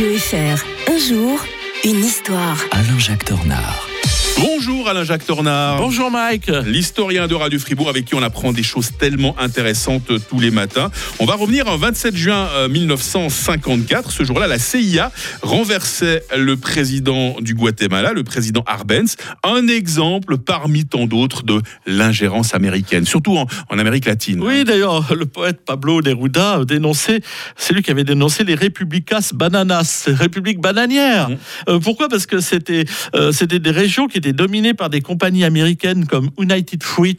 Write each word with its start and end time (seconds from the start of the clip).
Radio 0.00 0.16
FR. 0.16 0.64
Un 0.90 0.96
jour, 0.96 1.44
une 1.84 2.02
histoire. 2.02 2.56
Alain-Jacques 2.72 3.26
Tornard. 3.26 3.89
Bonjour 4.38 4.88
Alain-Jacques 4.88 5.26
Tornard. 5.26 5.78
Bonjour 5.78 6.10
Mike. 6.10 6.50
L'historien 6.64 7.26
de 7.26 7.34
Radio 7.34 7.58
Fribourg 7.58 7.88
avec 7.88 8.04
qui 8.04 8.14
on 8.14 8.22
apprend 8.22 8.52
des 8.52 8.62
choses 8.62 8.90
tellement 8.98 9.34
intéressantes 9.38 10.10
tous 10.28 10.40
les 10.40 10.50
matins. 10.50 10.90
On 11.18 11.24
va 11.26 11.34
revenir 11.34 11.66
en 11.68 11.76
27 11.76 12.14
juin 12.16 12.48
1954. 12.68 14.10
Ce 14.10 14.24
jour-là, 14.24 14.46
la 14.46 14.58
CIA 14.58 15.10
renversait 15.42 16.22
le 16.36 16.56
président 16.56 17.36
du 17.40 17.54
Guatemala, 17.54 18.12
le 18.12 18.24
président 18.24 18.62
Arbenz. 18.66 19.16
Un 19.42 19.66
exemple 19.68 20.38
parmi 20.38 20.84
tant 20.84 21.06
d'autres 21.06 21.42
de 21.42 21.60
l'ingérence 21.86 22.54
américaine, 22.54 23.04
surtout 23.04 23.36
en, 23.36 23.46
en 23.68 23.78
Amérique 23.78 24.06
latine. 24.06 24.40
Oui, 24.42 24.64
d'ailleurs, 24.64 25.14
le 25.14 25.26
poète 25.26 25.64
Pablo 25.66 26.00
Neruda 26.02 26.64
dénonçait, 26.64 27.20
c'est 27.56 27.74
lui 27.74 27.82
qui 27.82 27.90
avait 27.90 28.04
dénoncé 28.04 28.44
les 28.44 28.54
républicas 28.54 29.30
bananas, 29.34 30.08
républiques 30.08 30.60
bananières. 30.60 31.30
Mmh. 31.30 31.36
Euh, 31.68 31.78
pourquoi? 31.80 32.08
Parce 32.08 32.26
que 32.26 32.40
c'était 32.40 32.84
euh, 33.14 33.32
c'était 33.32 33.58
des 33.58 33.70
régions 33.70 34.06
qui 34.06 34.19
étaient 34.20 34.32
dominées 34.32 34.74
par 34.74 34.90
des 34.90 35.00
compagnies 35.00 35.44
américaines 35.44 36.06
comme 36.06 36.30
United 36.38 36.82
Fruit. 36.82 37.18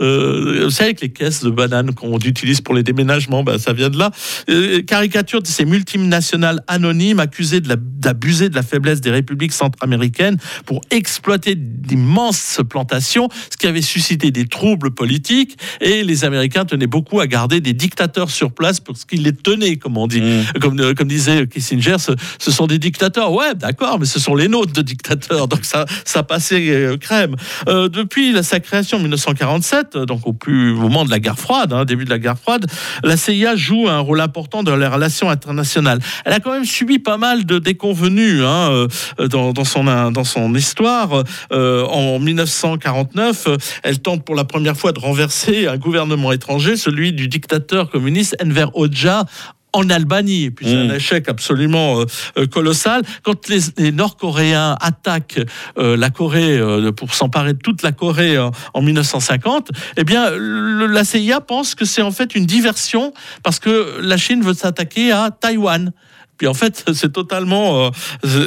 Euh, 0.00 0.62
vous 0.64 0.70
savez, 0.70 0.90
avec 0.90 1.00
les 1.00 1.10
caisses 1.10 1.42
de 1.42 1.50
bananes 1.50 1.94
qu'on 1.94 2.18
utilise 2.18 2.60
pour 2.60 2.74
les 2.74 2.82
déménagements, 2.82 3.42
ben, 3.42 3.58
ça 3.58 3.72
vient 3.72 3.90
de 3.90 3.98
là. 3.98 4.10
Euh, 4.50 4.82
caricature 4.82 5.42
de 5.42 5.46
ces 5.46 5.64
multinationales 5.64 6.62
anonymes 6.66 7.20
accusées 7.20 7.60
de 7.60 7.72
d'abuser 8.02 8.48
de 8.48 8.56
la 8.56 8.62
faiblesse 8.62 9.00
des 9.00 9.12
républiques 9.12 9.52
centra-américaines 9.52 10.36
pour 10.66 10.80
exploiter 10.90 11.54
d'immenses 11.54 12.60
plantations, 12.68 13.28
ce 13.48 13.56
qui 13.56 13.68
avait 13.68 13.80
suscité 13.80 14.30
des 14.32 14.46
troubles 14.46 14.90
politiques. 14.90 15.56
Et 15.80 16.02
les 16.02 16.24
Américains 16.24 16.64
tenaient 16.64 16.88
beaucoup 16.88 17.20
à 17.20 17.28
garder 17.28 17.60
des 17.60 17.72
dictateurs 17.72 18.30
sur 18.30 18.52
place 18.52 18.80
pour 18.80 18.96
ce 18.96 19.06
qu'ils 19.06 19.22
les 19.22 19.32
tenaient, 19.32 19.76
comme 19.76 19.96
on 19.96 20.08
dit. 20.08 20.20
Mmh. 20.20 20.58
Comme, 20.60 20.80
euh, 20.80 20.94
comme 20.94 21.08
disait 21.08 21.46
Kissinger, 21.46 21.96
ce, 21.98 22.12
ce 22.38 22.50
sont 22.50 22.66
des 22.66 22.78
dictateurs. 22.78 23.32
Ouais, 23.32 23.54
d'accord, 23.54 24.00
mais 24.00 24.06
ce 24.06 24.18
sont 24.18 24.34
les 24.34 24.48
nôtres 24.48 24.72
de 24.72 24.82
dictateurs. 24.82 25.46
Donc 25.46 25.64
ça, 25.64 25.86
ça 26.04 26.22
passait 26.32 26.70
euh, 26.70 26.96
crème. 26.96 27.36
Euh, 27.68 27.90
depuis 27.90 28.34
sa 28.42 28.58
création 28.58 28.96
en 28.96 29.00
1947, 29.00 29.96
euh, 29.96 30.06
donc 30.06 30.26
au 30.26 30.32
plus 30.32 30.72
moment 30.72 31.04
de 31.04 31.10
la 31.10 31.18
guerre 31.18 31.38
froide, 31.38 31.74
hein, 31.74 31.84
début 31.84 32.06
de 32.06 32.10
la 32.10 32.18
guerre 32.18 32.38
froide, 32.38 32.64
la 33.04 33.18
CIA 33.18 33.54
joue 33.54 33.86
un 33.86 33.98
rôle 33.98 34.22
important 34.22 34.62
dans 34.62 34.74
les 34.76 34.86
relations 34.86 35.28
internationales. 35.28 35.98
Elle 36.24 36.32
a 36.32 36.40
quand 36.40 36.52
même 36.52 36.64
subi 36.64 36.98
pas 36.98 37.18
mal 37.18 37.44
de 37.44 37.58
déconvenues 37.58 38.46
hein, 38.46 38.86
dans, 39.18 39.52
son 39.66 40.10
dans 40.10 40.24
son 40.24 40.54
histoire. 40.54 41.22
En 41.50 42.18
1949, 42.18 43.46
euh, 43.48 43.56
elle 43.82 44.00
tente 44.00 44.24
pour 44.24 44.34
la 44.34 44.44
première 44.44 44.76
fois 44.76 44.92
de 44.92 45.00
renverser 45.00 45.66
un 45.66 45.76
gouvernement 45.76 46.32
étranger, 46.32 46.76
celui 46.78 47.12
du 47.12 47.28
dictateur 47.28 47.90
communiste 47.90 48.36
Enver 48.42 48.68
Hoxha 48.72 49.26
en 49.72 49.88
Albanie. 49.90 50.44
Et 50.44 50.50
puis 50.50 50.66
c'est 50.66 50.74
Mm. 50.76 50.90
un 50.90 50.94
échec 50.94 51.28
absolument 51.28 52.00
euh, 52.00 52.04
euh, 52.38 52.46
colossal. 52.46 53.02
Quand 53.22 53.48
les, 53.48 53.60
les 53.78 53.92
Nord-Coréens 53.92 54.76
attaquent 54.80 55.40
euh, 55.78 55.96
la 55.96 56.10
Corée 56.10 56.58
euh, 56.58 56.92
pour 56.92 57.14
s'emparer 57.14 57.52
de 57.54 57.58
toute 57.58 57.82
la 57.82 57.92
Corée 57.92 58.36
en 58.38 58.82
1950, 58.82 59.68
eh 59.96 60.04
bien 60.04 60.30
le- 60.30 60.86
la 60.86 61.04
CIA 61.04 61.40
pense 61.40 61.74
que 61.74 61.84
c'est 61.84 62.02
en 62.02 62.10
fait 62.10 62.34
une 62.34 62.46
diversion 62.46 63.12
parce 63.42 63.58
que 63.58 63.98
la 64.00 64.16
Chine 64.16 64.42
veut 64.42 64.54
s'attaquer 64.54 65.12
à 65.12 65.30
Taïwan. 65.30 65.92
Puis 66.38 66.46
en 66.48 66.54
fait, 66.54 66.84
c'est 66.94 67.12
totalement, 67.12 67.86
euh, 67.86 67.90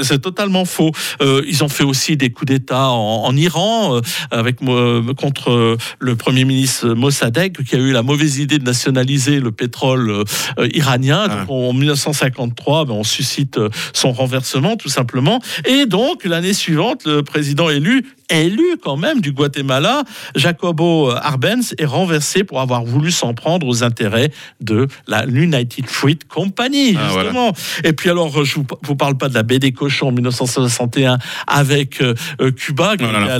c'est- 0.03 0.19
totalement 0.19 0.66
faux. 0.66 0.91
Euh, 1.22 1.41
ils 1.47 1.64
ont 1.64 1.69
fait 1.69 1.83
aussi 1.83 2.17
des 2.17 2.30
coups 2.31 2.52
d'État 2.52 2.89
en, 2.89 3.23
en 3.25 3.36
Iran 3.36 3.95
euh, 3.97 4.02
avec 4.31 4.58
contre 5.17 5.77
le 6.00 6.16
premier 6.16 6.45
ministre 6.45 6.89
Mossadegh 6.89 7.64
qui 7.64 7.75
a 7.75 7.80
eu 7.80 7.92
la 7.92 8.02
mauvaise 8.02 8.39
idée 8.39 8.58
de 8.58 8.64
nationaliser 8.64 9.39
le 9.39 9.52
pétrole 9.52 10.23
iranien. 10.73 11.27
Donc, 11.27 11.38
Ah. 11.50 11.52
en 11.52 11.73
1953, 11.73 12.86
ben, 12.86 12.94
on 12.94 13.03
suscite 13.03 13.59
son 13.94 14.11
renversement 14.11 14.75
tout 14.77 14.89
simplement. 14.89 15.42
Et 15.66 15.86
donc 15.86 16.25
l'année 16.25 16.53
suivante, 16.53 17.03
le 17.05 17.22
président 17.23 17.70
élu 17.70 18.05
élu 18.30 18.78
quand 18.81 18.98
même 18.98 19.22
du 19.22 19.32
Guatemala, 19.32 20.04
Jacobo 20.36 21.11
Arbenz, 21.11 21.73
est 21.77 21.86
renversé 21.86 22.44
pour 22.44 22.61
avoir 22.61 22.83
voulu 22.83 23.11
s'en 23.11 23.33
prendre 23.33 23.67
aux 23.67 23.83
intérêts 23.83 24.32
de 24.61 24.88
la 25.08 25.26
United 25.26 25.86
Fruit 25.88 26.20
Company, 26.27 26.95
Ah, 26.98 27.08
voilà. 27.11 27.30
justement. 27.30 27.54
Et 27.83 27.94
puis 27.94 28.10
alors, 28.10 28.44
je 28.44 28.55
vous, 28.55 28.66
vous 28.83 28.95
parle 28.95 29.17
pas 29.17 29.30
de 29.30 29.33
la 29.33 29.44
baie 29.44 29.60
des 29.60 29.72
cochons 29.72 30.08
en 30.08 30.11
1961 30.11 31.17
avec 31.48 32.02
euh, 32.02 32.14
euh, 32.42 32.52
Cuba, 32.52 32.98
qui 32.98 33.04
Non, 33.04 33.11
non, 33.11 33.20
la, 33.26 33.38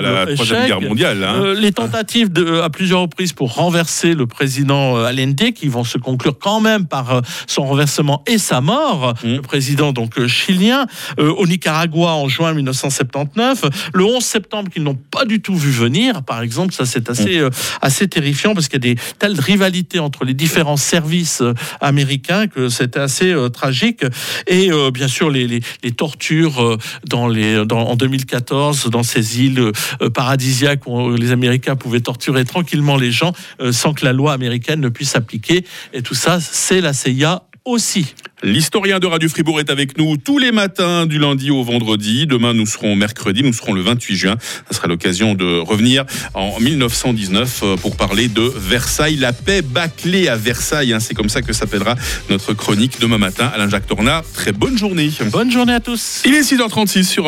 la 0.00 0.26
Troisième. 0.34 0.66
Guerre 0.66 0.80
mondiale. 0.80 1.22
hein. 1.24 1.34
Euh, 1.42 1.54
les 1.54 1.72
tentatives 1.72 2.32
de, 2.32 2.60
à 2.60 2.70
plusieurs 2.70 3.00
reprises 3.00 3.32
pour 3.32 3.54
renverser 3.54 4.14
le 4.14 4.26
président 4.26 4.96
euh, 4.96 5.04
Allende, 5.04 5.52
qui 5.54 5.68
vont 5.68 5.84
se 5.84 5.98
conclure 5.98 6.38
quand 6.38 6.60
même 6.60 6.86
par 6.86 7.22
son 7.46 7.64
renversement 7.64 8.22
et 8.26 8.38
sa 8.38 8.60
mort, 8.60 9.14
Mm. 9.22 9.34
le 9.36 9.42
président 9.42 9.92
donc 9.92 10.26
chilien, 10.26 10.86
au 11.18 11.46
Nicaragua 11.46 12.12
en 12.14 12.28
juin 12.28 12.52
1979, 12.52 13.64
le 13.94 14.04
11 14.04 14.23
septembre 14.24 14.70
qu'ils 14.70 14.82
n'ont 14.82 14.94
pas 14.94 15.24
du 15.24 15.40
tout 15.40 15.56
vu 15.56 15.70
venir, 15.70 16.22
par 16.22 16.42
exemple, 16.42 16.74
ça 16.74 16.86
c'est 16.86 17.10
assez, 17.10 17.38
euh, 17.38 17.50
assez 17.82 18.08
terrifiant 18.08 18.54
parce 18.54 18.68
qu'il 18.68 18.84
y 18.84 18.90
a 18.90 18.94
des 18.94 19.00
telles 19.18 19.38
rivalités 19.38 19.98
entre 19.98 20.24
les 20.24 20.34
différents 20.34 20.76
services 20.76 21.40
euh, 21.40 21.54
américains 21.80 22.46
que 22.46 22.68
c'était 22.68 23.00
assez 23.00 23.32
euh, 23.32 23.48
tragique. 23.48 24.04
Et 24.46 24.70
euh, 24.70 24.90
bien 24.90 25.08
sûr 25.08 25.30
les, 25.30 25.46
les, 25.46 25.60
les 25.82 25.92
tortures 25.92 26.78
dans 27.06 27.28
les, 27.28 27.64
dans, 27.66 27.80
en 27.80 27.96
2014 27.96 28.90
dans 28.90 29.02
ces 29.02 29.40
îles 29.40 29.72
paradisiaques 30.14 30.86
où 30.86 31.14
les 31.14 31.32
Américains 31.32 31.76
pouvaient 31.76 32.00
torturer 32.00 32.44
tranquillement 32.44 32.96
les 32.96 33.12
gens 33.12 33.32
sans 33.70 33.94
que 33.94 34.04
la 34.04 34.12
loi 34.12 34.32
américaine 34.32 34.80
ne 34.80 34.88
puisse 34.88 35.10
s'appliquer. 35.10 35.64
Et 35.92 36.02
tout 36.02 36.14
ça, 36.14 36.38
c'est 36.40 36.80
la 36.80 36.92
CIA 36.92 37.42
aussi. 37.64 38.14
L'historien 38.42 38.98
de 38.98 39.06
Radio 39.06 39.26
Fribourg 39.28 39.58
est 39.58 39.70
avec 39.70 39.96
nous 39.96 40.18
tous 40.18 40.38
les 40.38 40.52
matins 40.52 41.06
du 41.06 41.18
lundi 41.18 41.50
au 41.50 41.62
vendredi. 41.62 42.26
Demain, 42.26 42.52
nous 42.52 42.66
serons 42.66 42.94
mercredi, 42.94 43.42
nous 43.42 43.54
serons 43.54 43.72
le 43.72 43.80
28 43.80 44.16
juin. 44.16 44.36
Ça 44.70 44.76
sera 44.76 44.86
l'occasion 44.86 45.34
de 45.34 45.60
revenir 45.60 46.04
en 46.34 46.60
1919 46.60 47.60
euh, 47.62 47.76
pour 47.76 47.96
parler 47.96 48.28
de 48.28 48.42
Versailles, 48.42 49.16
la 49.16 49.32
paix 49.32 49.62
bâclée 49.62 50.28
à 50.28 50.36
Versailles. 50.36 50.92
hein. 50.92 51.00
C'est 51.00 51.14
comme 51.14 51.30
ça 51.30 51.40
que 51.40 51.54
s'appellera 51.54 51.94
notre 52.28 52.52
chronique 52.52 53.00
demain 53.00 53.16
matin. 53.16 53.50
Alain-Jacques 53.54 53.86
Tornard, 53.86 54.24
très 54.34 54.52
bonne 54.52 54.76
journée. 54.76 55.10
Bonne 55.30 55.50
journée 55.50 55.72
à 55.74 55.80
tous. 55.80 56.22
Il 56.26 56.34
est 56.34 56.42
6h36 56.42 57.04
sur 57.04 57.22